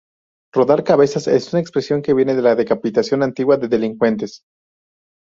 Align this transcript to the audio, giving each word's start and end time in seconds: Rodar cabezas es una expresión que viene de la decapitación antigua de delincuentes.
Rodar 0.55 0.83
cabezas 0.83 1.27
es 1.27 1.53
una 1.53 1.59
expresión 1.61 2.01
que 2.01 2.15
viene 2.15 2.33
de 2.33 2.41
la 2.41 2.55
decapitación 2.55 3.21
antigua 3.21 3.57
de 3.57 3.67
delincuentes. 3.67 4.41